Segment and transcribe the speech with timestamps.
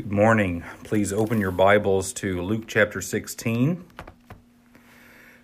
[0.00, 0.64] Good morning.
[0.82, 3.84] Please open your Bibles to Luke chapter 16.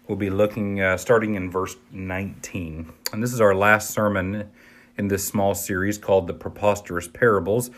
[0.08, 2.90] We'll be looking, uh, starting in verse 19.
[3.12, 4.50] And this is our last sermon
[4.96, 7.70] in this small series called The Preposterous Parables.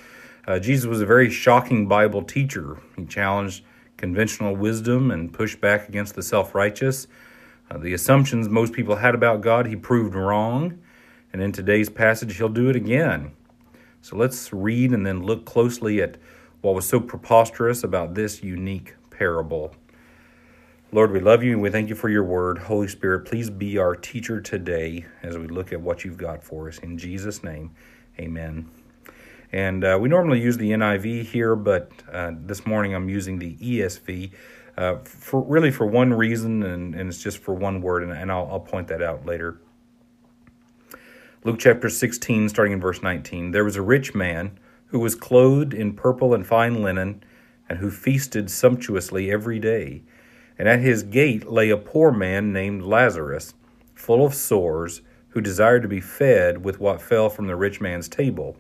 [0.47, 2.79] Uh, Jesus was a very shocking Bible teacher.
[2.97, 3.65] He challenged
[3.97, 7.09] conventional wisdom and pushed back against the self righteous.
[7.69, 10.79] Uh, the assumptions most people had about God, he proved wrong.
[11.33, 13.33] And in today's passage, he'll do it again.
[14.01, 16.19] So let's read and then look closely at
[16.61, 19.75] what was so preposterous about this unique parable.
[20.91, 22.59] Lord, we love you and we thank you for your word.
[22.59, 26.69] Holy Spirit, please be our teacher today as we look at what you've got for
[26.69, 26.79] us.
[26.79, 27.73] In Jesus' name,
[28.19, 28.69] amen.
[29.53, 33.55] And uh, we normally use the NIV here, but uh, this morning I'm using the
[33.57, 34.33] ESV
[34.77, 38.31] uh, for really for one reason, and, and, it's just for one word, and, and
[38.31, 39.61] I'll, I'll point that out later.
[41.43, 43.51] Luke chapter 16, starting in verse 19.
[43.51, 47.23] There was a rich man who was clothed in purple and fine linen,
[47.69, 50.03] and who feasted sumptuously every day.
[50.59, 53.55] And at his gate lay a poor man named Lazarus,
[53.95, 58.09] full of sores, who desired to be fed with what fell from the rich man's
[58.09, 58.57] table.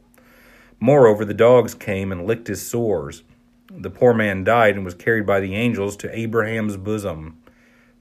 [0.79, 3.25] Moreover, the dogs came and licked his sores.
[3.71, 7.39] The poor man died and was carried by the angels to Abraham's bosom.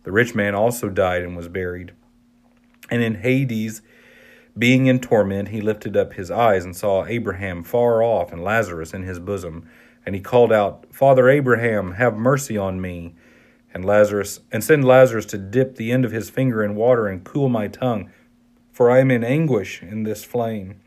[0.03, 1.93] The rich man also died and was buried.
[2.89, 3.81] And in Hades,
[4.57, 8.93] being in torment, he lifted up his eyes and saw Abraham far off and Lazarus
[8.93, 9.69] in his bosom.
[10.05, 13.15] And he called out, Father Abraham, have mercy on me.
[13.73, 17.23] And Lazarus, and send Lazarus to dip the end of his finger in water and
[17.23, 18.09] cool my tongue,
[18.71, 20.79] for I am in anguish in this flame.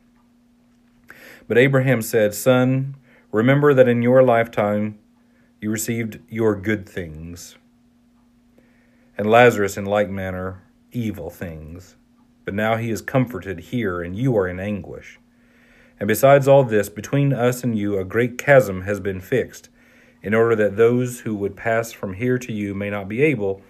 [1.47, 2.97] But Abraham said, Son,
[3.31, 4.99] remember that in your lifetime
[5.61, 7.57] you received your good things,
[9.17, 11.97] and Lazarus in like manner evil things
[12.51, 15.21] but now he is comforted here, and you are in anguish.
[16.01, 19.69] And besides all this, between us and you a great chasm has been fixed,
[20.21, 23.63] in order that those who would pass from here to you may not be able,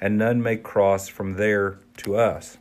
[0.00, 2.58] and none may cross from there to us.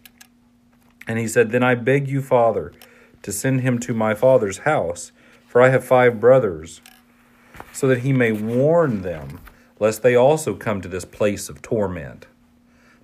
[1.08, 2.74] And he said, Then I beg you, Father,
[3.22, 5.12] to send him to my father's house,
[5.46, 6.82] for I have five brothers,
[7.72, 9.42] so that he may warn them,
[9.80, 12.26] lest they also come to this place of torment.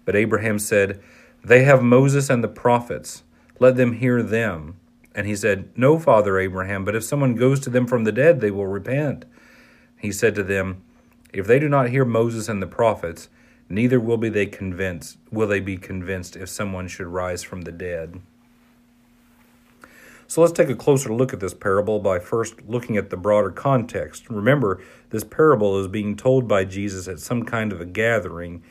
[0.05, 0.99] But Abraham said,
[1.43, 3.23] they have Moses and the prophets.
[3.59, 4.77] Let them hear them.
[5.13, 8.39] And he said, No, Father Abraham, but if someone goes to them from the dead,
[8.39, 9.25] they will repent.
[9.99, 10.83] He said to them,
[11.31, 13.29] If they do not hear Moses and the prophets,
[13.69, 17.71] neither will be they convinced will they be convinced if someone should rise from the
[17.71, 18.21] dead.
[20.27, 23.51] So let's take a closer look at this parable by first looking at the broader
[23.51, 24.29] context.
[24.29, 24.81] Remember,
[25.11, 28.63] this parable is being told by Jesus at some kind of a gathering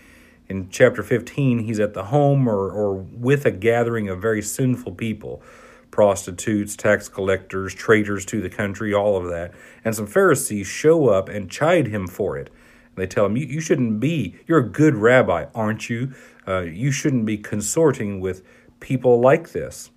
[0.53, 4.93] in chapter 15, he's at the home or, or with a gathering of very sinful
[4.93, 5.43] people
[5.91, 9.53] prostitutes, tax collectors, traitors to the country, all of that.
[9.83, 12.51] And some Pharisees show up and chide him for it.
[12.97, 16.13] They tell him, You, you shouldn't be, you're a good rabbi, aren't you?
[16.47, 18.43] Uh, you shouldn't be consorting with
[18.81, 19.91] people like this.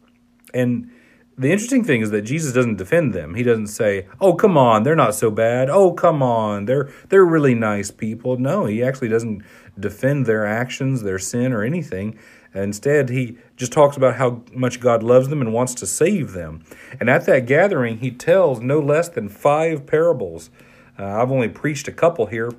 [0.54, 0.90] And
[1.38, 3.36] the interesting thing is that Jesus doesn't defend them.
[3.36, 5.70] He doesn't say, "Oh, come on, they're not so bad.
[5.70, 9.44] Oh, come on, they're they're really nice people." No, he actually doesn't
[9.78, 12.18] defend their actions, their sin or anything.
[12.54, 16.64] Instead, he just talks about how much God loves them and wants to save them.
[17.02, 20.50] And at that gathering, he tells no less than five parables.
[20.98, 22.52] Uh, I've only preached a couple here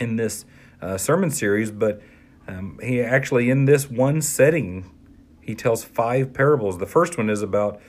[0.00, 0.44] in this
[0.80, 2.02] uh, sermon series, but
[2.48, 4.90] um, he actually, in this one setting,
[5.42, 6.78] he tells five parables.
[6.78, 7.80] The first one is about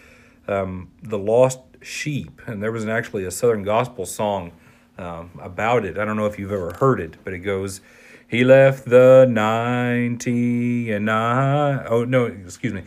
[0.47, 4.51] um, the lost sheep, and there was an, actually a Southern gospel song
[4.97, 5.97] um, about it.
[5.97, 7.79] I don't know if you've ever heard it, but it goes,
[8.27, 11.85] "He left the ninety and nine.
[11.87, 12.83] Oh no, excuse me.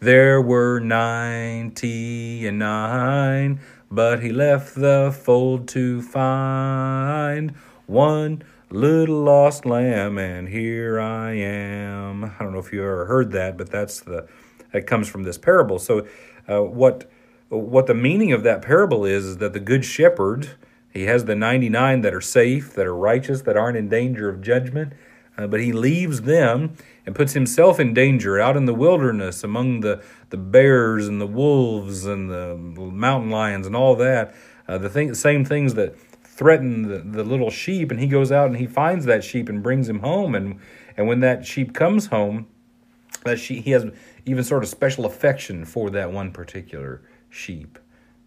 [0.00, 7.52] There were ninety and nine, but he left the fold to find
[7.86, 8.42] one."
[8.72, 12.24] Little lost lamb and here i am.
[12.24, 14.26] I don't know if you ever heard that but that's the
[14.72, 15.78] that comes from this parable.
[15.78, 16.06] So
[16.48, 17.10] uh, what
[17.48, 20.50] what the meaning of that parable is is that the good shepherd
[20.90, 24.40] he has the 99 that are safe that are righteous that aren't in danger of
[24.40, 24.94] judgment
[25.36, 26.76] uh, but he leaves them
[27.06, 31.26] and puts himself in danger out in the wilderness among the, the bears and the
[31.26, 34.34] wolves and the mountain lions and all that.
[34.68, 35.96] Uh, the thing, same things that
[36.32, 39.62] threaten the, the little sheep and he goes out and he finds that sheep and
[39.62, 40.34] brings him home.
[40.34, 40.58] And
[40.96, 42.46] and when that sheep comes home
[43.24, 43.86] that she he has
[44.24, 47.78] even sort of special affection for that one particular sheep.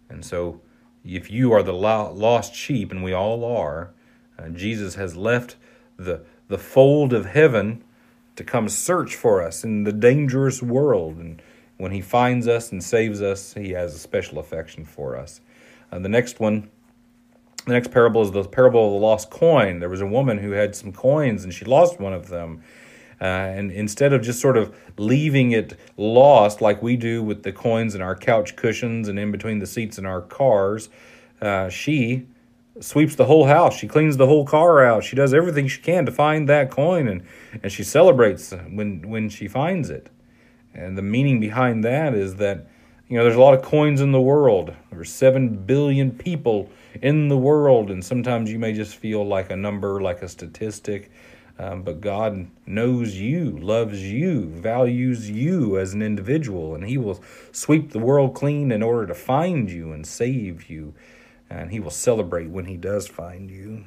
[0.08, 0.60] And so
[1.04, 3.90] if you are the lost sheep and we all are
[4.38, 5.56] uh, jesus has left
[5.96, 7.82] the the fold of heaven
[8.36, 11.16] to come search for us in the dangerous world.
[11.16, 11.42] And
[11.76, 15.40] when he finds us and saves us he has a special affection for us.
[15.90, 16.70] Uh, the next one
[17.66, 19.80] The next parable is the parable of the lost coin.
[19.80, 22.62] There was a woman who had some coins and she lost one of them.
[23.20, 27.52] Uh, and instead of just sort of leaving it lost like we do with the
[27.52, 30.90] coins in our couch cushions and in between the seats in our cars,
[31.40, 32.26] uh, she
[32.80, 33.76] sweeps the whole house.
[33.76, 35.02] She cleans the whole car out.
[35.02, 37.22] She does everything she can to find that coin, and,
[37.62, 40.10] and she celebrates when when she finds it.
[40.74, 42.66] And the meaning behind that is that
[43.08, 44.74] you know there's a lot of coins in the world.
[44.90, 46.70] There's seven billion people
[47.00, 51.10] in the world, and sometimes you may just feel like a number, like a statistic.
[51.58, 57.22] Um, but God knows you, loves you, values you as an individual, and He will
[57.50, 60.92] sweep the world clean in order to find you and save you.
[61.48, 63.84] And He will celebrate when He does find you.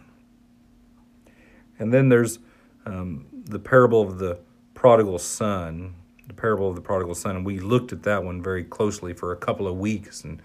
[1.78, 2.40] And then there's
[2.86, 4.40] um, the parable of the
[4.74, 5.94] prodigal son,
[6.30, 7.36] the parable of the prodigal son.
[7.36, 10.24] And we looked at that one very closely for a couple of weeks.
[10.24, 10.42] And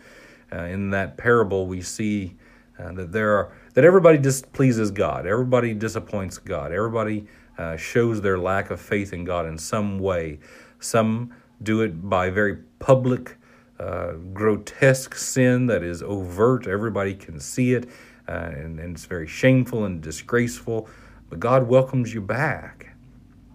[0.52, 2.36] uh, in that parable, we see
[2.78, 7.26] uh, that there are that everybody displeases God, everybody disappoints God, everybody
[7.58, 10.40] uh, shows their lack of faith in God in some way.
[10.80, 11.32] Some
[11.62, 13.36] do it by very public,
[13.78, 16.66] uh, grotesque sin that is overt.
[16.66, 17.88] Everybody can see it,
[18.28, 20.88] uh, and, and it's very shameful and disgraceful.
[21.30, 22.94] But God welcomes you back.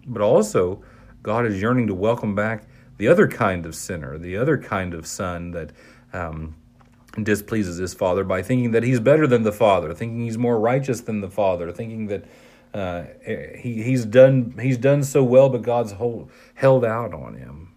[0.06, 0.82] But also,
[1.22, 2.64] God is yearning to welcome back
[2.96, 5.72] the other kind of sinner, the other kind of son that
[6.12, 6.54] um,
[7.22, 11.00] displeases his father by thinking that he's better than the father, thinking he's more righteous
[11.00, 12.24] than the father, thinking that
[12.72, 17.72] uh, he, he's done he's done so well, but God's hold, held out on him.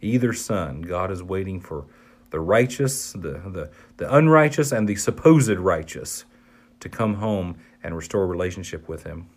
[0.00, 1.86] Either son, God is waiting for
[2.30, 6.24] the righteous, the, the, the unrighteous, and the supposed righteous
[6.80, 9.28] to come home and restore relationship with him.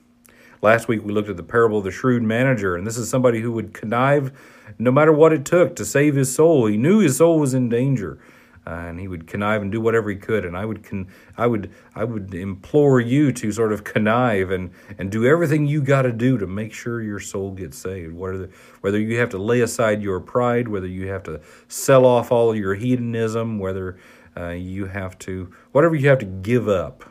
[0.61, 3.41] Last week we looked at the parable of the shrewd manager, and this is somebody
[3.41, 4.31] who would connive
[4.79, 6.65] no matter what it took to save his soul.
[6.65, 8.19] He knew his soul was in danger
[8.67, 10.43] uh, and he would connive and do whatever he could.
[10.43, 11.07] And I would con-
[11.37, 15.81] I would I would implore you to sort of connive and and do everything you
[15.81, 18.13] got to do to make sure your soul gets saved.
[18.13, 18.49] Whether
[18.81, 21.39] whether you have to lay aside your pride, whether you have to
[21.69, 23.97] sell off all your hedonism, whether
[24.35, 27.05] uh, you have to whatever you have to give up,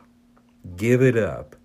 [0.76, 1.56] give it up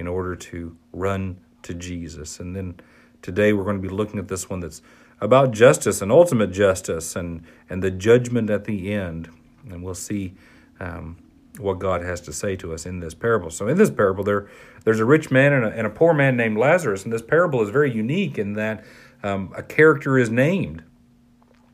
[0.00, 2.40] in order to run to Jesus.
[2.40, 2.80] And then
[3.20, 4.80] today we're going to be looking at this one that's
[5.20, 9.28] about justice and ultimate justice and, and the judgment at the end.
[9.68, 10.32] And we'll see
[10.80, 11.18] um,
[11.58, 13.50] what God has to say to us in this parable.
[13.50, 14.48] So, in this parable, there,
[14.84, 17.04] there's a rich man and a, and a poor man named Lazarus.
[17.04, 18.82] And this parable is very unique in that
[19.22, 20.82] um, a character is named.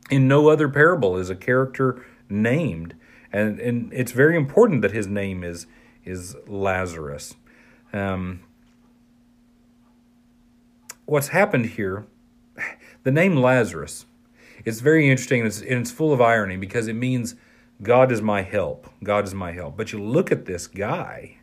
[0.09, 2.93] In no other parable is a character named.
[3.31, 5.65] And, and it's very important that his name is,
[6.03, 7.35] is Lazarus.
[7.93, 8.41] Um,
[11.05, 12.05] what's happened here
[13.07, 14.05] the name Lazarus
[14.65, 17.35] is very interesting and it's, and it's full of irony because it means
[17.81, 18.89] God is my help.
[19.01, 19.77] God is my help.
[19.77, 21.37] But you look at this guy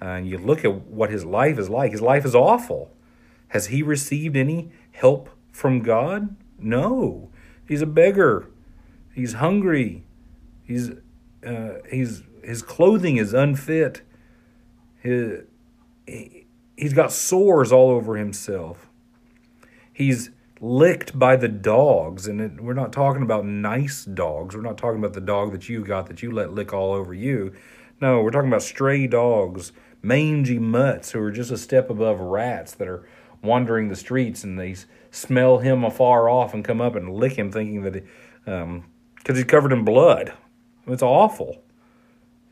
[0.00, 1.90] uh, and you look at what his life is like.
[1.90, 2.92] His life is awful.
[3.48, 6.36] Has he received any help from God?
[6.56, 7.30] No.
[7.66, 8.48] He's a beggar.
[9.12, 10.04] He's hungry.
[10.62, 10.90] He's
[11.44, 14.02] uh, he's his clothing is unfit.
[15.00, 15.42] His,
[16.06, 18.88] he's got sores all over himself.
[19.92, 22.26] He's licked by the dogs.
[22.26, 24.54] And it, we're not talking about nice dogs.
[24.54, 27.12] We're not talking about the dog that you got that you let lick all over
[27.12, 27.52] you.
[28.00, 32.74] No, we're talking about stray dogs, mangy mutts who are just a step above rats
[32.74, 33.06] that are
[33.42, 34.76] wandering the streets and they
[35.10, 38.04] smell him afar off and come up and lick him, thinking that
[38.44, 38.84] because um,
[39.26, 40.32] he's covered in blood.
[40.86, 41.62] It's awful.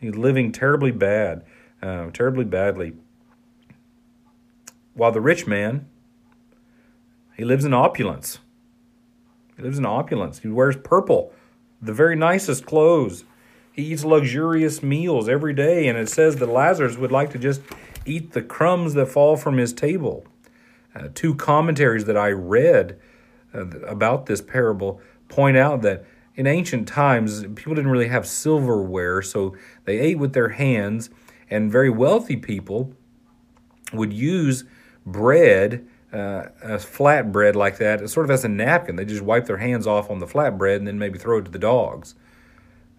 [0.00, 1.44] He's living terribly bad,
[1.82, 2.94] uh, terribly badly.
[5.00, 5.88] While the rich man,
[7.34, 8.38] he lives in opulence.
[9.56, 10.40] He lives in opulence.
[10.40, 11.32] He wears purple,
[11.80, 13.24] the very nicest clothes.
[13.72, 17.62] He eats luxurious meals every day, and it says that Lazarus would like to just
[18.04, 20.26] eat the crumbs that fall from his table.
[20.94, 23.00] Uh, two commentaries that I read
[23.54, 26.04] uh, about this parable point out that
[26.34, 31.08] in ancient times, people didn't really have silverware, so they ate with their hands,
[31.48, 32.92] and very wealthy people
[33.94, 34.64] would use
[35.10, 38.96] bread uh, a flatbread like that, sort of as a napkin.
[38.96, 41.50] They just wipe their hands off on the flatbread and then maybe throw it to
[41.50, 42.14] the dogs.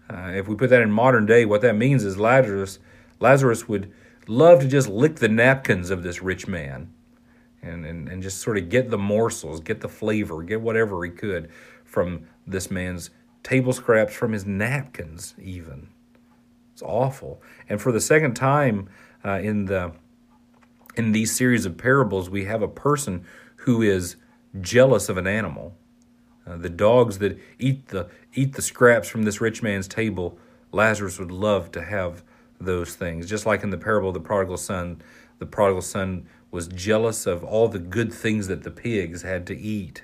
[0.08, 2.78] Uh, if we put that in modern day, what that means is Lazarus,
[3.20, 3.92] Lazarus would
[4.26, 6.92] love to just lick the napkins of this rich man
[7.62, 11.10] and, and, and just sort of get the morsels, get the flavor, get whatever he
[11.10, 11.50] could
[11.84, 13.10] from this man's
[13.42, 15.88] table scraps, from his napkins, even.
[16.72, 17.42] It's awful.
[17.68, 18.88] And for the second time
[19.24, 19.92] uh, in the
[20.94, 23.24] in these series of parables, we have a person
[23.56, 24.16] who is
[24.60, 25.76] jealous of an animal.
[26.46, 30.38] Uh, the dogs that eat the eat the scraps from this rich man's table,
[30.72, 32.24] Lazarus would love to have
[32.60, 33.28] those things.
[33.28, 35.00] Just like in the parable of the prodigal son,
[35.38, 39.56] the prodigal son was jealous of all the good things that the pigs had to
[39.56, 40.02] eat.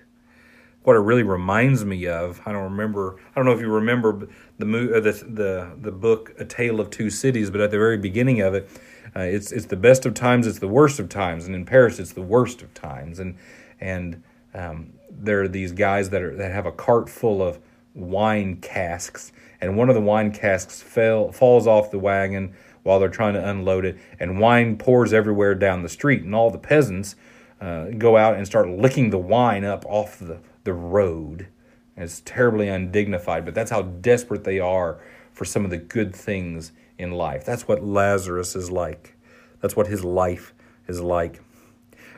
[0.82, 3.16] What it really reminds me of, I don't remember.
[3.30, 4.28] I don't know if you remember
[4.58, 7.98] the uh, the the, the book A Tale of Two Cities, but at the very
[7.98, 8.70] beginning of it,
[9.16, 11.98] uh, it's it's the best of times, it's the worst of times, and in Paris,
[11.98, 13.36] it's the worst of times, and
[13.80, 14.22] and
[14.54, 17.58] um, there are these guys that are that have a cart full of
[17.94, 23.08] wine casks, and one of the wine casks fell falls off the wagon while they're
[23.08, 27.16] trying to unload it, and wine pours everywhere down the street, and all the peasants
[27.60, 31.48] uh, go out and start licking the wine up off the, the road.
[31.96, 35.00] And it's terribly undignified, but that's how desperate they are
[35.32, 37.44] for some of the good things in life.
[37.44, 39.16] That's what Lazarus is like.
[39.60, 40.52] That's what his life
[40.86, 41.40] is like.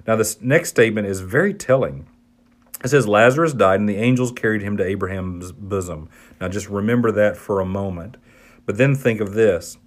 [0.07, 2.07] Now, this next statement is very telling.
[2.83, 6.09] It says, Lazarus died, and the angels carried him to Abraham's bosom.
[6.41, 8.17] Now, just remember that for a moment.
[8.65, 9.79] But then think of this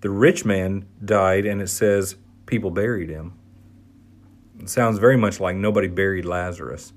[0.00, 2.16] the rich man died, and it says
[2.46, 3.34] people buried him.
[4.58, 6.92] It sounds very much like nobody buried Lazarus.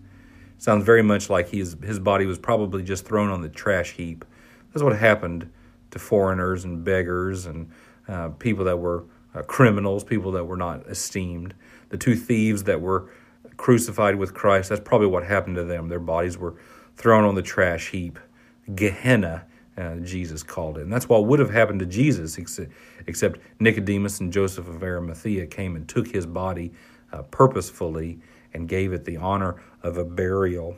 [0.55, 3.91] It sounds very much like his, his body was probably just thrown on the trash
[3.91, 4.23] heap.
[4.71, 5.51] That's what happened
[5.93, 7.69] to foreigners and beggars and
[8.07, 11.53] uh, people that were uh, criminals, people that were not esteemed.
[11.89, 13.09] The two thieves that were
[13.57, 15.87] crucified with Christ, that's probably what happened to them.
[15.89, 16.55] Their bodies were
[16.95, 18.19] thrown on the trash heap.
[18.75, 19.45] Gehenna,
[19.77, 20.81] uh, Jesus called it.
[20.81, 22.37] And that's what would have happened to Jesus,
[23.07, 26.71] except Nicodemus and Joseph of Arimathea came and took his body
[27.11, 28.19] uh, purposefully
[28.53, 30.75] and gave it the honor of a burial.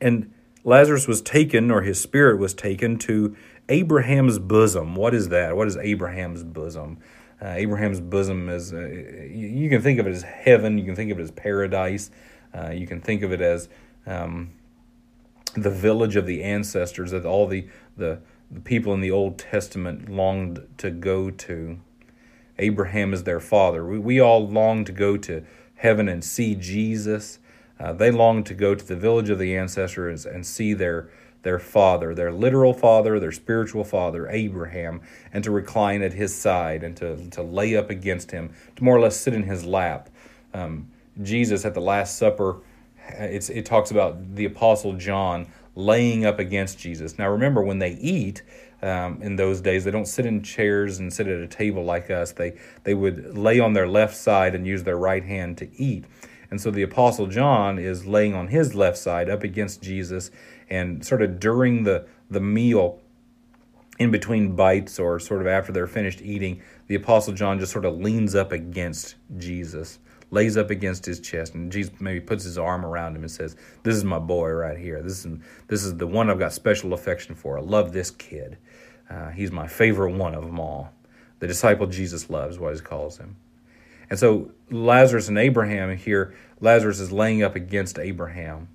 [0.00, 0.32] And
[0.64, 3.36] Lazarus was taken, or his spirit was taken, to
[3.68, 4.94] Abraham's bosom.
[4.94, 5.56] What is that?
[5.56, 6.98] What is Abraham's bosom?
[7.42, 11.10] Uh, Abraham's bosom is, uh, you can think of it as heaven, you can think
[11.10, 12.10] of it as paradise,
[12.54, 13.68] uh, you can think of it as
[14.06, 14.50] um,
[15.54, 20.10] the village of the ancestors that all the, the, the people in the Old Testament
[20.10, 21.78] longed to go to.
[22.58, 23.86] Abraham is their father.
[23.86, 25.42] We, we all long to go to
[25.76, 27.38] heaven and see Jesus.
[27.80, 31.08] Uh, they long to go to the village of the ancestors and see their
[31.42, 35.00] their father, their literal father, their spiritual father, Abraham,
[35.32, 38.94] and to recline at his side and to, to lay up against him, to more
[38.94, 40.10] or less sit in his lap.
[40.52, 40.90] Um,
[41.22, 42.60] Jesus at the Last Supper,
[43.08, 47.18] it talks about the Apostle John laying up against Jesus.
[47.18, 48.42] Now remember, when they eat,
[48.82, 49.84] um, in those days.
[49.84, 52.32] They don't sit in chairs and sit at a table like us.
[52.32, 56.04] They they would lay on their left side and use their right hand to eat.
[56.50, 60.30] And so the apostle John is laying on his left side up against Jesus
[60.68, 63.00] and sort of during the, the meal,
[64.00, 67.84] in between bites or sort of after they're finished eating, the Apostle John just sort
[67.84, 69.98] of leans up against Jesus,
[70.30, 73.56] lays up against his chest, and Jesus maybe puts his arm around him and says,
[73.82, 75.02] This is my boy right here.
[75.02, 75.38] This is,
[75.68, 77.58] this is the one I've got special affection for.
[77.58, 78.56] I love this kid.
[79.10, 80.94] Uh, he's my favorite one of them all.
[81.40, 83.36] The disciple Jesus loves, what he calls him.
[84.10, 88.68] And so Lazarus and Abraham here, Lazarus is laying up against Abraham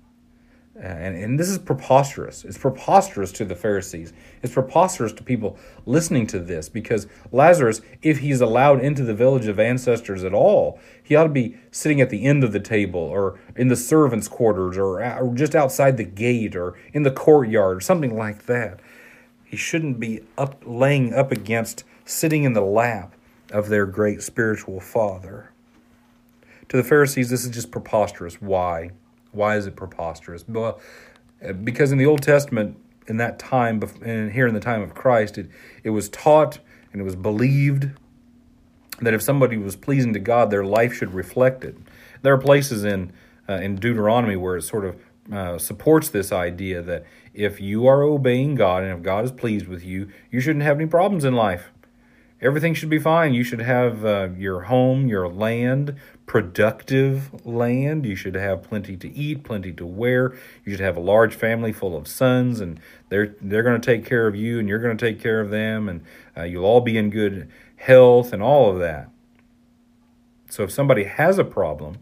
[0.78, 2.44] uh, and, and this is preposterous.
[2.44, 4.12] It's preposterous to the Pharisees.
[4.42, 9.46] It's preposterous to people listening to this because Lazarus, if he's allowed into the village
[9.46, 13.00] of ancestors at all, he ought to be sitting at the end of the table
[13.00, 17.78] or in the servants' quarters or, or just outside the gate or in the courtyard
[17.78, 18.78] or something like that.
[19.44, 23.15] He shouldn't be up laying up against, sitting in the lap
[23.50, 25.50] of their great spiritual father.
[26.68, 28.40] To the Pharisees, this is just preposterous.
[28.40, 28.90] Why?
[29.32, 30.44] Why is it preposterous?
[30.48, 30.80] Well,
[31.62, 32.76] because in the Old Testament,
[33.06, 35.48] in that time, and here in the time of Christ, it,
[35.84, 36.58] it was taught
[36.92, 37.90] and it was believed
[39.00, 41.76] that if somebody was pleasing to God, their life should reflect it.
[42.22, 43.12] There are places in
[43.48, 44.96] uh, in Deuteronomy where it sort of
[45.32, 49.68] uh, supports this idea that if you are obeying God and if God is pleased
[49.68, 51.70] with you, you shouldn't have any problems in life
[52.40, 53.34] everything should be fine.
[53.34, 58.04] You should have uh, your home, your land, productive land.
[58.04, 60.34] You should have plenty to eat, plenty to wear.
[60.64, 64.04] You should have a large family full of sons, and they're they're going to take
[64.04, 66.02] care of you, and you're going to take care of them, and
[66.36, 69.08] uh, you'll all be in good health and all of that.
[70.48, 71.98] So if somebody has a problem,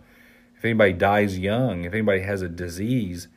[0.57, 3.29] if anybody dies young, if anybody has a disease,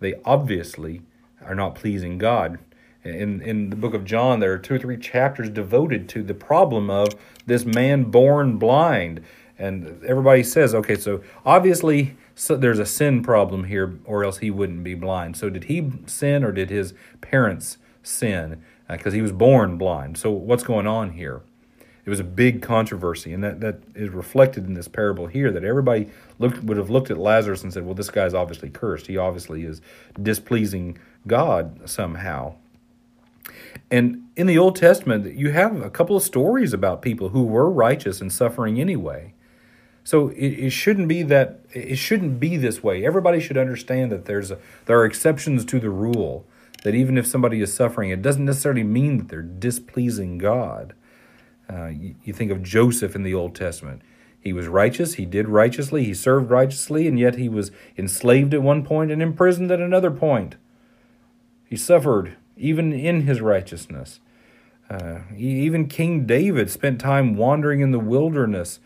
[0.00, 1.02] they obviously
[1.42, 2.58] are not pleasing God
[3.04, 6.34] in in the book of John, there are two or three chapters devoted to the
[6.34, 7.14] problem of
[7.46, 9.22] this man born blind,
[9.58, 14.50] and everybody says, okay, so obviously so there's a sin problem here, or else he
[14.50, 15.36] wouldn't be blind.
[15.36, 18.62] So did he sin, or did his parents sin?
[18.88, 20.18] Because uh, he was born blind.
[20.18, 21.42] So what's going on here?
[22.04, 25.50] It was a big controversy, and that, that is reflected in this parable here.
[25.50, 29.06] That everybody looked would have looked at Lazarus and said, "Well, this guy's obviously cursed.
[29.06, 29.80] He obviously is
[30.20, 32.56] displeasing God somehow."
[33.90, 37.70] And in the Old Testament, you have a couple of stories about people who were
[37.70, 39.34] righteous and suffering anyway.
[40.04, 43.04] So it, it shouldn't be that it shouldn't be this way.
[43.04, 46.46] Everybody should understand that there's a, there are exceptions to the rule.
[46.82, 50.92] That even if somebody is suffering, it doesn't necessarily mean that they're displeasing God.
[51.72, 54.02] Uh, you, you think of Joseph in the Old Testament.
[54.38, 58.60] He was righteous, he did righteously, he served righteously, and yet he was enslaved at
[58.60, 60.56] one point and imprisoned at another point.
[61.64, 64.20] He suffered even in his righteousness.
[64.88, 68.80] Uh, even King David spent time wandering in the wilderness.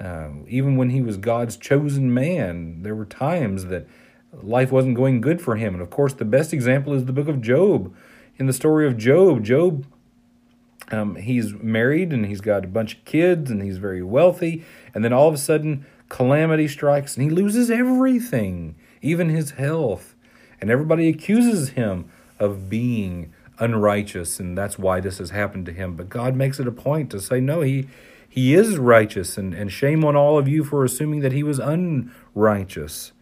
[0.00, 3.86] Uh, even when he was God's chosen man, there were times that
[4.32, 5.74] life wasn't going good for him.
[5.74, 7.94] And of course, the best example is the book of Job.
[8.38, 9.86] In the story of Job, Job,
[10.90, 14.64] um, he's married and he's got a bunch of kids and he's very wealthy.
[14.94, 20.14] And then all of a sudden, calamity strikes and he loses everything, even his health.
[20.60, 22.10] And everybody accuses him
[22.42, 25.94] of being unrighteous, and that's why this has happened to him.
[25.96, 27.88] But God makes it a point to say, no, he
[28.28, 31.58] he is righteous, and, and shame on all of you for assuming that he was
[31.58, 33.12] unrighteous.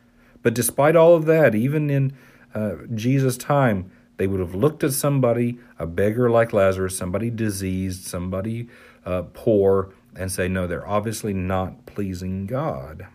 [0.42, 2.12] But despite all of that, even in
[2.54, 8.04] uh, Jesus' time, they would have looked at somebody, a beggar like Lazarus, somebody diseased,
[8.04, 8.68] somebody
[9.04, 13.06] uh, poor, and say, no, they're obviously not pleasing God.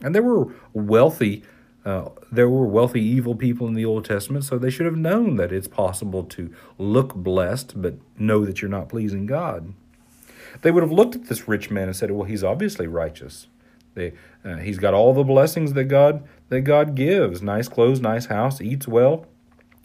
[0.00, 1.42] And there were wealthy
[1.84, 5.36] uh, there were wealthy, evil people in the Old Testament, so they should have known
[5.36, 9.74] that it's possible to look blessed, but know that you're not pleasing God.
[10.62, 13.48] They would have looked at this rich man and said, "Well, he's obviously righteous.
[13.94, 14.12] They,
[14.44, 18.60] uh, he's got all the blessings that God that God gives: nice clothes, nice house,
[18.60, 19.26] eats well.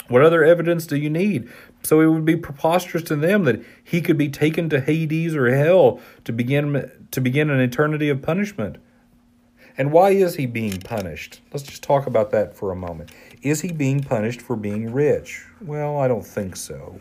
[0.07, 1.49] What other evidence do you need?"
[1.83, 5.53] So it would be preposterous to them that he could be taken to Hades or
[5.53, 8.77] hell to begin to begin an eternity of punishment.
[9.79, 11.39] And why is he being punished?
[11.53, 13.11] Let's just talk about that for a moment.
[13.41, 15.45] Is he being punished for being rich?
[15.61, 16.99] Well, I don't think so.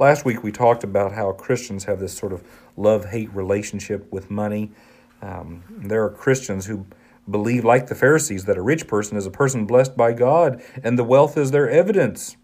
[0.00, 2.42] Last week we talked about how Christians have this sort of
[2.76, 4.72] love hate relationship with money.
[5.22, 6.86] Um, there are Christians who
[7.30, 10.98] believe, like the Pharisees, that a rich person is a person blessed by God and
[10.98, 12.36] the wealth is their evidence.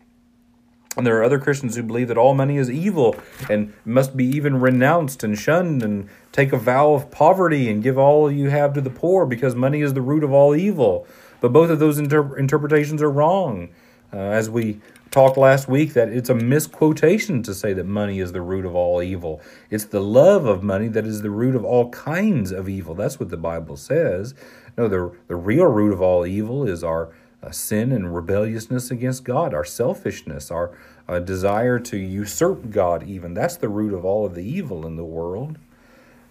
[0.96, 3.16] And there are other Christians who believe that all money is evil
[3.48, 7.96] and must be even renounced and shunned and take a vow of poverty and give
[7.96, 11.07] all you have to the poor because money is the root of all evil.
[11.40, 13.70] But both of those inter- interpretations are wrong.
[14.12, 18.33] Uh, as we talked last week, that it's a misquotation to say that money is
[18.33, 19.40] the root of all evil.
[19.70, 22.94] It's the love of money that is the root of all kinds of evil.
[22.94, 24.35] That's what the Bible says.
[24.76, 29.24] No, the, the real root of all evil is our uh, sin and rebelliousness against
[29.24, 30.76] God, our selfishness, our
[31.09, 33.35] uh, desire to usurp God, even.
[33.35, 35.59] That's the root of all of the evil in the world.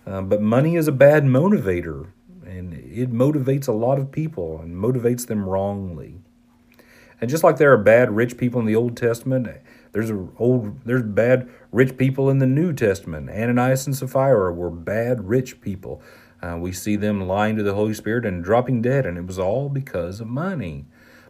[0.07, 2.07] Uh, but money is a bad motivator,
[2.45, 6.15] and it motivates a lot of people and motivates them wrongly.
[7.19, 9.47] And just like there are bad rich people in the Old Testament,
[9.91, 13.29] there's a old there's bad rich people in the New Testament.
[13.29, 16.01] Ananias and Sapphira were bad rich people.
[16.41, 19.37] Uh, we see them lying to the Holy Spirit and dropping dead, and it was
[19.37, 20.85] all because of money.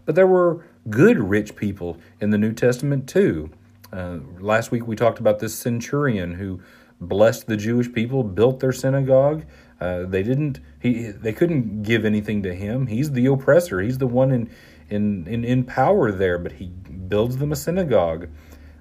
[0.06, 3.52] But there were good rich people in the New Testament too.
[3.92, 6.62] Uh, last week we talked about this centurion who
[7.00, 9.44] blessed the Jewish people, built their synagogue.
[9.80, 10.60] Uh, they didn't.
[10.80, 11.08] He.
[11.08, 12.88] They couldn't give anything to him.
[12.88, 13.82] He's the oppressor.
[13.82, 14.50] He's the one in
[14.90, 16.38] in in, in power there.
[16.38, 18.30] But he builds them a synagogue.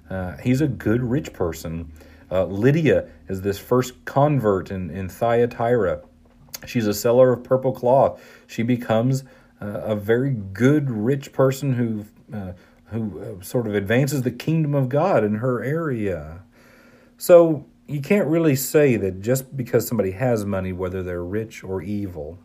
[0.09, 1.91] Uh, he's a good rich person.
[2.29, 6.01] Uh, Lydia is this first convert in in Thyatira.
[6.67, 8.21] She's a seller of purple cloth.
[8.45, 9.23] She becomes
[9.61, 12.53] a very good rich person who uh,
[12.85, 16.43] who uh, sort of advances the kingdom of God in her area.
[17.17, 21.81] So you can't really say that just because somebody has money, whether they're rich or
[21.81, 22.37] evil.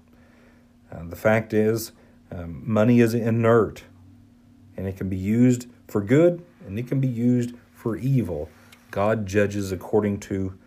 [0.93, 1.93] Uh, the fact is,
[2.31, 3.85] um, money is inert,
[4.77, 8.49] and it can be used for good and it can be used for evil.
[8.91, 10.59] God judges according to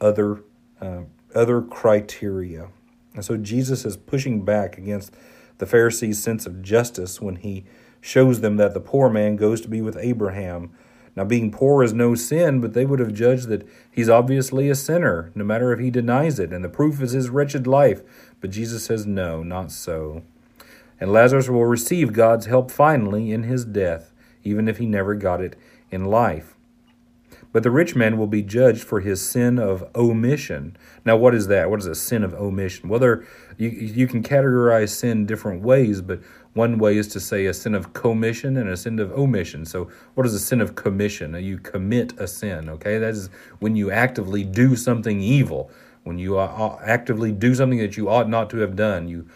[0.00, 0.42] other
[0.80, 1.02] uh,
[1.34, 2.68] other criteria,
[3.14, 5.12] and so Jesus is pushing back against
[5.58, 7.64] the Pharisees' sense of justice when he
[8.00, 10.70] shows them that the poor man goes to be with Abraham.
[11.16, 14.76] Now, being poor is no sin, but they would have judged that he's obviously a
[14.76, 18.02] sinner, no matter if he denies it, and the proof is his wretched life.
[18.40, 20.22] But Jesus says, no, not so.
[21.00, 24.12] And Lazarus will receive God's help finally in his death,
[24.44, 25.56] even if he never got it
[25.90, 26.54] in life.
[27.52, 30.76] But the rich man will be judged for his sin of omission.
[31.04, 31.70] Now, what is that?
[31.70, 32.88] What is a sin of omission?
[32.88, 33.24] Well, there,
[33.56, 36.20] you, you can categorize sin different ways, but
[36.52, 39.64] one way is to say a sin of commission and a sin of omission.
[39.64, 41.34] So, what is a sin of commission?
[41.42, 42.98] You commit a sin, okay?
[42.98, 43.30] That is
[43.60, 45.70] when you actively do something evil,
[46.04, 49.08] when you actively do something that you ought not to have done.
[49.08, 49.26] You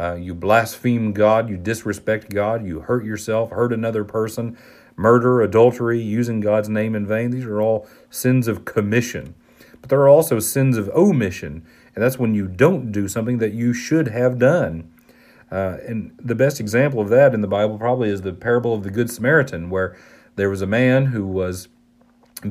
[0.00, 4.56] uh, you blaspheme God, you disrespect God, you hurt yourself, hurt another person,
[5.00, 7.30] murder, adultery, using God's name in vain.
[7.30, 9.34] These are all sins of commission.
[9.80, 13.54] But there are also sins of omission, and that's when you don't do something that
[13.54, 14.90] you should have done.
[15.50, 18.82] Uh, and the best example of that in the Bible probably is the parable of
[18.82, 19.96] the Good Samaritan, where
[20.36, 21.68] there was a man who was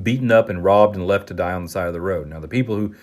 [0.03, 2.27] beaten up and robbed and left to die on the side of the road.
[2.27, 2.95] Now, the people who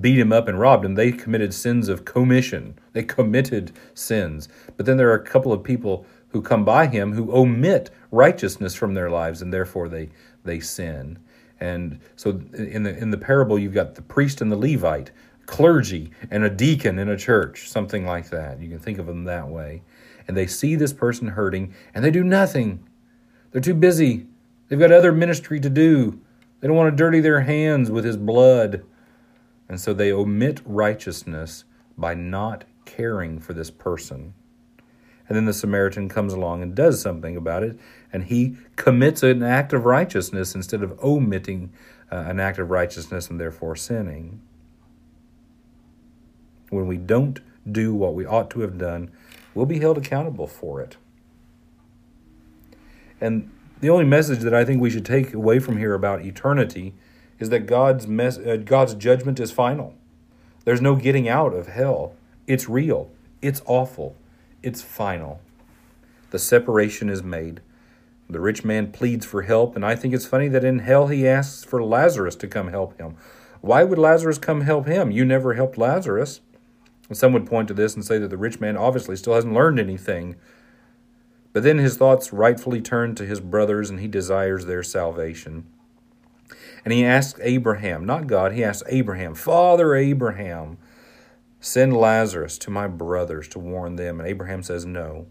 [0.00, 2.78] beat him up and robbed him, they committed sins of commission.
[2.94, 4.48] They committed sins.
[4.76, 8.74] But then there are a couple of people who come by him who omit righteousness
[8.74, 10.10] from their lives and therefore they
[10.44, 11.18] they sin.
[11.58, 15.10] And so in the in the parable you've got the priest and the Levite,
[15.46, 18.60] clergy and a deacon in a church, something like that.
[18.60, 19.82] You can think of them that way.
[20.28, 22.88] And they see this person hurting and they do nothing.
[23.50, 24.26] They're too busy.
[24.68, 26.20] They've got other ministry to do.
[26.60, 28.84] They don't want to dirty their hands with his blood.
[29.68, 31.64] And so they omit righteousness
[31.96, 34.34] by not caring for this person.
[35.32, 37.78] And then the Samaritan comes along and does something about it,
[38.12, 41.72] and he commits an act of righteousness instead of omitting
[42.10, 44.42] uh, an act of righteousness and therefore sinning.
[46.68, 49.10] When we don't do what we ought to have done,
[49.54, 50.98] we'll be held accountable for it.
[53.18, 56.92] And the only message that I think we should take away from here about eternity
[57.38, 59.94] is that God's mes- uh, God's judgment is final.
[60.66, 62.16] There's no getting out of hell.
[62.46, 63.10] It's real.
[63.40, 64.14] It's awful.
[64.62, 65.40] It's final.
[66.30, 67.60] The separation is made.
[68.30, 71.26] The rich man pleads for help, and I think it's funny that in hell he
[71.26, 73.16] asks for Lazarus to come help him.
[73.60, 75.10] Why would Lazarus come help him?
[75.10, 76.40] You never helped Lazarus.
[77.08, 79.52] And some would point to this and say that the rich man obviously still hasn't
[79.52, 80.36] learned anything.
[81.52, 85.66] But then his thoughts rightfully turn to his brothers, and he desires their salvation.
[86.84, 90.78] And he asks Abraham, not God, he asks Abraham, Father Abraham,
[91.62, 94.20] send Lazarus to my brothers to warn them.
[94.20, 95.28] And Abraham says, No.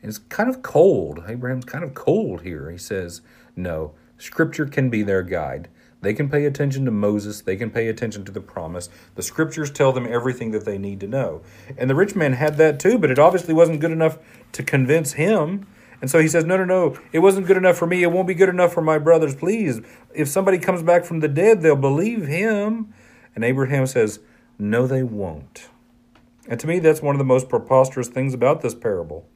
[0.00, 1.22] And it's kind of cold.
[1.28, 2.70] Abraham's kind of cold here.
[2.70, 3.20] He says,
[3.54, 3.94] No.
[4.16, 5.68] Scripture can be their guide.
[6.00, 7.42] They can pay attention to Moses.
[7.42, 8.88] They can pay attention to the promise.
[9.16, 11.42] The scriptures tell them everything that they need to know.
[11.76, 14.18] And the rich man had that too, but it obviously wasn't good enough
[14.52, 15.66] to convince him.
[16.00, 18.02] And so he says, No, no, no, it wasn't good enough for me.
[18.02, 19.34] It won't be good enough for my brothers.
[19.34, 19.82] Please,
[20.14, 22.94] if somebody comes back from the dead, they'll believe him.
[23.34, 24.20] And Abraham says,
[24.58, 25.68] No, they won't.
[26.48, 29.26] And to me, that's one of the most preposterous things about this parable.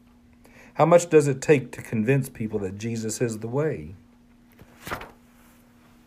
[0.74, 3.94] How much does it take to convince people that Jesus is the way?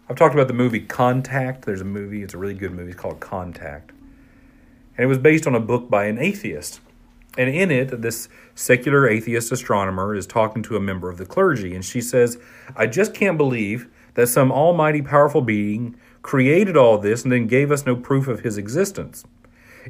[0.09, 1.65] I've talked about the movie Contact.
[1.65, 3.91] There's a movie, it's a really good movie it's called Contact.
[4.97, 6.79] And it was based on a book by an atheist.
[7.37, 11.75] And in it, this secular atheist astronomer is talking to a member of the clergy,
[11.75, 12.37] and she says,
[12.75, 15.95] I just can't believe that some almighty powerful being
[16.25, 19.25] created all this and then gave us no proof of his existence.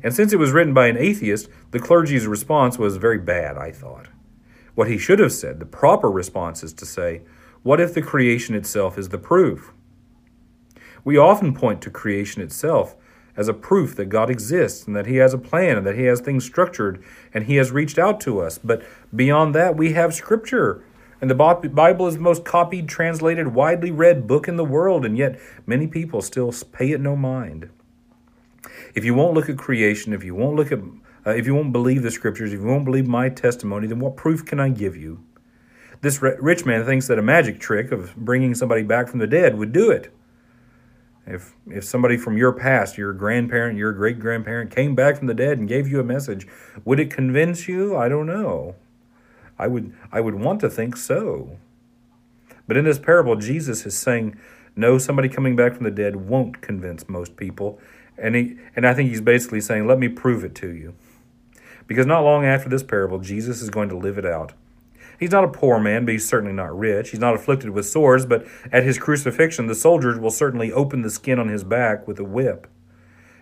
[0.03, 3.71] And since it was written by an atheist, the clergy's response was very bad, I
[3.71, 4.09] thought.
[4.73, 7.21] What he should have said, the proper response is to say,
[7.63, 9.71] What if the creation itself is the proof?
[11.05, 12.97] We often point to creation itself
[13.37, 16.03] as a proof that God exists and that He has a plan and that He
[16.03, 17.01] has things structured
[17.33, 18.57] and He has reached out to us.
[18.57, 18.83] But
[19.15, 20.83] beyond that, we have Scripture.
[21.21, 25.17] And the Bible is the most copied, translated, widely read book in the world, and
[25.17, 27.69] yet many people still pay it no mind.
[28.93, 30.79] If you won't look at creation, if you won't look at,
[31.25, 34.17] uh, if you won't believe the Scriptures, if you won't believe my testimony, then what
[34.17, 35.23] proof can I give you?
[36.01, 39.57] This rich man thinks that a magic trick of bringing somebody back from the dead
[39.57, 40.13] would do it.
[41.25, 45.33] If if somebody from your past, your grandparent, your great grandparent came back from the
[45.33, 46.47] dead and gave you a message,
[46.83, 47.97] would it convince you?
[47.97, 48.75] I don't know.
[49.57, 51.57] I would I would want to think so.
[52.67, 54.37] But in this parable, Jesus is saying,
[54.75, 57.79] no, somebody coming back from the dead won't convince most people.
[58.17, 60.95] And he and I think he's basically saying, let me prove it to you.
[61.87, 64.53] Because not long after this parable, Jesus is going to live it out.
[65.19, 67.11] He's not a poor man, but he's certainly not rich.
[67.11, 71.09] He's not afflicted with sores, but at his crucifixion, the soldiers will certainly open the
[71.09, 72.67] skin on his back with a whip.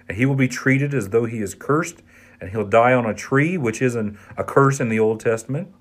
[0.08, 2.04] And he will be treated as though he is cursed,
[2.40, 5.74] and he'll die on a tree, which is an, a curse in the Old Testament.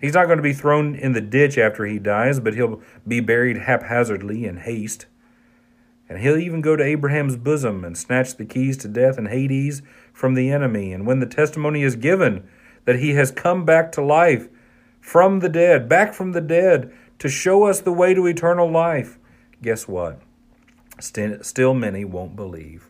[0.00, 3.20] He's not going to be thrown in the ditch after he dies, but he'll be
[3.20, 5.06] buried haphazardly in haste.
[6.08, 9.82] And he'll even go to Abraham's bosom and snatch the keys to death and Hades
[10.12, 10.92] from the enemy.
[10.92, 12.46] And when the testimony is given
[12.84, 14.48] that he has come back to life,
[15.04, 19.18] from the dead, back from the dead, to show us the way to eternal life.
[19.60, 20.18] Guess what?
[20.98, 22.88] Still many won't believe.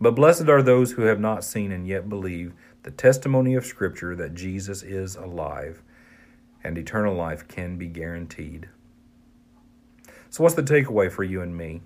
[0.00, 4.16] But blessed are those who have not seen and yet believe the testimony of Scripture
[4.16, 5.82] that Jesus is alive
[6.66, 8.68] and eternal life can be guaranteed.
[10.28, 11.80] So, what's the takeaway for you and me?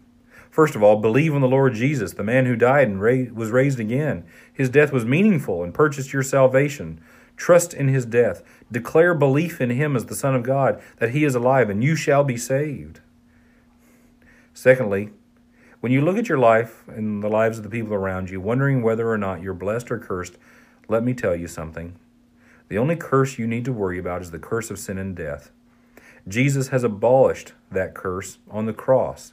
[0.51, 3.79] First of all, believe in the Lord Jesus, the man who died and was raised
[3.79, 4.25] again.
[4.53, 7.01] His death was meaningful and purchased your salvation.
[7.37, 8.43] Trust in his death.
[8.71, 11.95] Declare belief in him as the Son of God, that he is alive, and you
[11.95, 13.01] shall be saved.
[14.53, 15.11] Secondly,
[15.81, 18.83] when you look at your life and the lives of the people around you, wondering
[18.83, 20.37] whether or not you're blessed or cursed,
[20.89, 21.95] let me tell you something.
[22.71, 25.51] The only curse you need to worry about is the curse of sin and death.
[26.29, 29.33] Jesus has abolished that curse on the cross.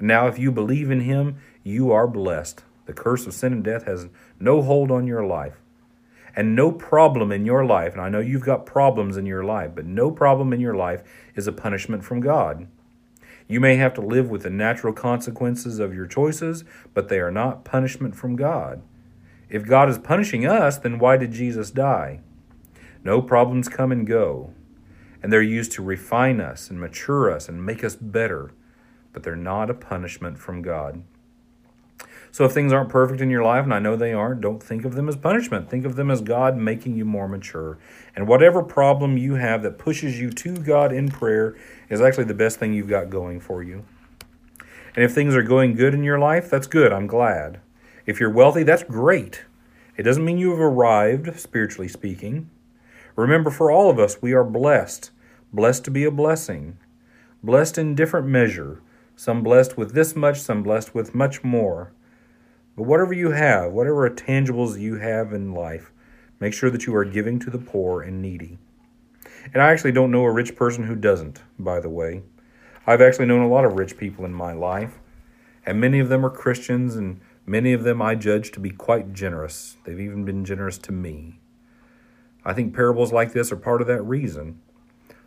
[0.00, 2.64] Now, if you believe in him, you are blessed.
[2.86, 4.08] The curse of sin and death has
[4.40, 5.60] no hold on your life.
[6.34, 9.70] And no problem in your life, and I know you've got problems in your life,
[9.76, 11.04] but no problem in your life
[11.36, 12.66] is a punishment from God.
[13.46, 16.64] You may have to live with the natural consequences of your choices,
[16.94, 18.82] but they are not punishment from God.
[19.48, 22.22] If God is punishing us, then why did Jesus die?
[23.04, 24.52] No problems come and go,
[25.22, 28.52] and they're used to refine us and mature us and make us better,
[29.12, 31.02] but they're not a punishment from God.
[32.30, 34.86] So if things aren't perfect in your life, and I know they aren't, don't think
[34.86, 35.68] of them as punishment.
[35.68, 37.78] Think of them as God making you more mature.
[38.16, 41.54] And whatever problem you have that pushes you to God in prayer
[41.90, 43.84] is actually the best thing you've got going for you.
[44.94, 46.90] And if things are going good in your life, that's good.
[46.90, 47.60] I'm glad.
[48.06, 49.44] If you're wealthy, that's great.
[49.98, 52.48] It doesn't mean you have arrived, spiritually speaking.
[53.16, 55.10] Remember, for all of us, we are blessed.
[55.52, 56.78] Blessed to be a blessing.
[57.42, 58.80] Blessed in different measure.
[59.16, 61.92] Some blessed with this much, some blessed with much more.
[62.76, 65.92] But whatever you have, whatever tangibles you have in life,
[66.40, 68.58] make sure that you are giving to the poor and needy.
[69.52, 72.22] And I actually don't know a rich person who doesn't, by the way.
[72.86, 74.98] I've actually known a lot of rich people in my life,
[75.66, 79.12] and many of them are Christians, and many of them I judge to be quite
[79.12, 79.76] generous.
[79.84, 81.41] They've even been generous to me.
[82.44, 84.60] I think parables like this are part of that reason.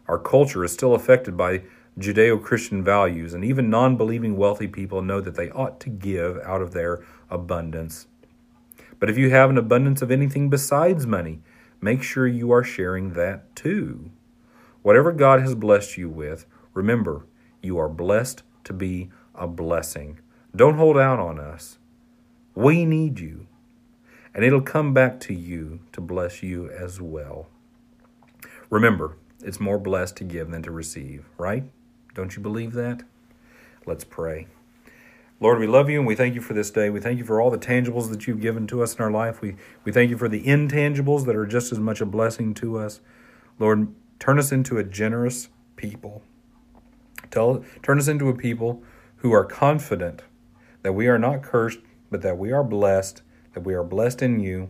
[0.08, 1.64] Our culture is still affected by
[1.98, 6.38] Judeo Christian values, and even non believing wealthy people know that they ought to give
[6.44, 8.08] out of their abundance.
[9.00, 11.42] But if you have an abundance of anything besides money,
[11.82, 14.12] make sure you are sharing that too.
[14.82, 17.26] Whatever God has blessed you with, remember,
[17.62, 20.20] you are blessed to be a blessing.
[20.56, 21.80] Don't hold out on us.
[22.54, 23.48] We need you,
[24.36, 27.48] and it'll come back to you to bless you as well.
[28.70, 31.64] Remember, it's more blessed to give than to receive, right?
[32.14, 33.04] Don't you believe that?
[33.86, 34.48] Let's pray.
[35.40, 36.90] Lord, we love you and we thank you for this day.
[36.90, 39.42] We thank you for all the tangibles that you've given to us in our life.
[39.42, 42.78] We, we thank you for the intangibles that are just as much a blessing to
[42.78, 43.00] us.
[43.58, 46.24] Lord, turn us into a generous people.
[47.32, 48.84] Tell, turn us into a people
[49.18, 50.24] who are confident
[50.84, 53.22] that we are not cursed, but that we are blessed,
[53.56, 54.70] that we are blessed in you,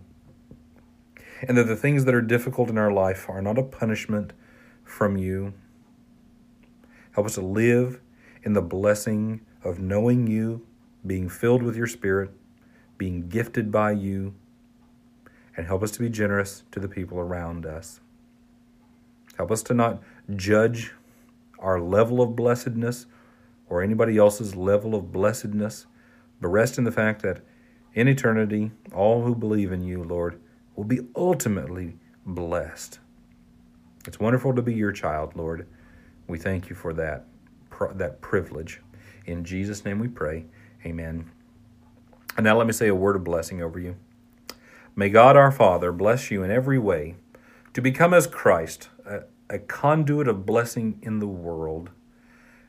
[1.42, 4.32] and that the things that are difficult in our life are not a punishment
[4.86, 5.54] from you,
[7.16, 8.02] Help us to live
[8.44, 10.68] in the blessing of knowing you,
[11.08, 12.30] being filled with your Spirit,
[12.98, 14.34] being gifted by you,
[15.56, 18.02] and help us to be generous to the people around us.
[19.38, 20.04] Help us to not
[20.36, 20.94] judge
[21.58, 23.06] our level of blessedness
[23.70, 25.86] or anybody else's level of blessedness,
[26.42, 27.40] but rest in the fact that
[27.96, 30.40] in eternity, all who believe in you, Lord,
[30.76, 33.00] will be ultimately blessed.
[34.06, 35.68] It's wonderful to be your child, Lord.
[36.28, 37.26] We thank you for that,
[37.96, 38.82] that privilege.
[39.26, 40.46] In Jesus' name we pray.
[40.86, 41.32] Amen.
[42.38, 43.96] And now let me say a word of blessing over you.
[44.96, 47.16] May God our Father bless you in every way
[47.74, 51.90] to become as Christ, a, a conduit of blessing in the world.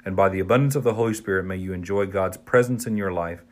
[0.04, 3.12] And by the abundance of the Holy Spirit, may you enjoy God's presence in your
[3.12, 3.42] life,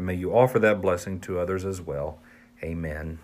[0.00, 2.20] and may you offer that blessing to others as well.
[2.62, 3.18] Amen.